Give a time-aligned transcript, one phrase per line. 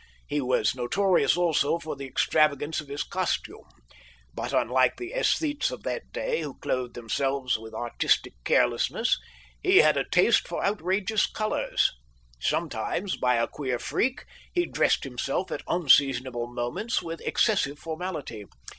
[0.25, 3.65] He was notorious also for the extravagance of his costume,
[4.33, 9.19] but, unlike the aesthetes of that day, who clothed themselves with artistic carelessness,
[9.61, 11.91] he had a taste for outrageous colours.
[12.39, 18.45] Sometimes, by a queer freak, he dressed himself at unseasonable moments with excessive formality.